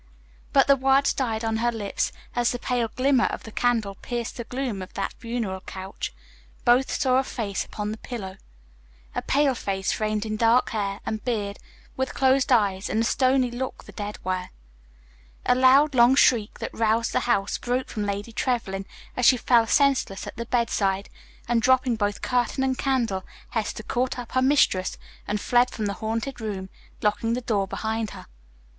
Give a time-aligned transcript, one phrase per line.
[0.51, 3.93] But the words died on her lips, for, as the pale glimmer of the candle
[3.93, 6.11] pierced the gloom of that funeral couch,
[6.65, 8.37] both saw a face upon the pillow:
[9.13, 11.59] a pale face framed in dark hair and beard,
[11.95, 14.49] with closed eyes and the stony look the dead wear.
[15.45, 19.67] A loud, long shriek that roused the house broke from Lady Trevlyn as she fell
[19.67, 21.09] senseless at the bedside,
[21.47, 24.97] and dropping both curtain and candle Hester caught up her mistress
[25.27, 26.71] and fled from the haunted room,
[27.03, 28.25] locking the door behind her.